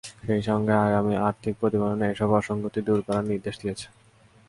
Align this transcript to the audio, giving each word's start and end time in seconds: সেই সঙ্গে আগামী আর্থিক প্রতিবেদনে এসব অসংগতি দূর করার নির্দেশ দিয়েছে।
সেই 0.19 0.41
সঙ্গে 0.49 0.73
আগামী 0.87 1.13
আর্থিক 1.27 1.53
প্রতিবেদনে 1.59 2.05
এসব 2.09 2.29
অসংগতি 2.39 2.79
দূর 2.87 2.99
করার 3.07 3.25
নির্দেশ 3.31 3.55
দিয়েছে। 3.61 3.87